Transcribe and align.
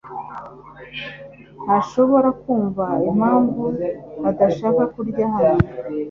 Ndashobora 1.63 2.29
kumva 2.41 2.85
impamvu 3.09 3.61
udashaka 4.29 4.83
kurya 4.93 5.25
hano 5.35 5.67